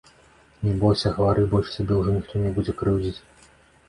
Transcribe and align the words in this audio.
Не 0.67 0.71
бойся, 0.83 1.11
гавары, 1.17 1.43
больш 1.51 1.69
цябе 1.75 1.93
ўжо 1.99 2.15
ніхто 2.15 2.41
не 2.47 2.51
будзе 2.57 2.75
крыўдзіць. 2.81 3.19